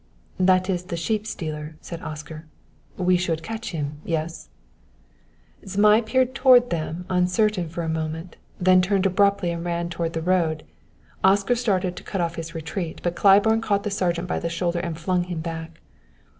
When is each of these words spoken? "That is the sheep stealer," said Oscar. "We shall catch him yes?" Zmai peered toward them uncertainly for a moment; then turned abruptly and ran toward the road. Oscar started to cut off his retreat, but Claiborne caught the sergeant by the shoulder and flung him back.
"That 0.39 0.67
is 0.67 0.85
the 0.85 0.97
sheep 0.97 1.27
stealer," 1.27 1.75
said 1.79 2.01
Oscar. 2.01 2.47
"We 2.97 3.17
shall 3.17 3.35
catch 3.35 3.69
him 3.69 4.01
yes?" 4.03 4.49
Zmai 5.63 6.01
peered 6.03 6.33
toward 6.33 6.71
them 6.71 7.05
uncertainly 7.07 7.69
for 7.69 7.83
a 7.83 7.87
moment; 7.87 8.35
then 8.59 8.81
turned 8.81 9.05
abruptly 9.05 9.51
and 9.51 9.63
ran 9.63 9.89
toward 9.89 10.13
the 10.13 10.23
road. 10.23 10.63
Oscar 11.23 11.53
started 11.53 11.95
to 11.97 12.03
cut 12.03 12.19
off 12.19 12.33
his 12.33 12.55
retreat, 12.55 12.99
but 13.03 13.15
Claiborne 13.15 13.61
caught 13.61 13.83
the 13.83 13.91
sergeant 13.91 14.27
by 14.27 14.39
the 14.39 14.49
shoulder 14.49 14.79
and 14.79 14.97
flung 14.97 15.25
him 15.25 15.39
back. 15.39 15.79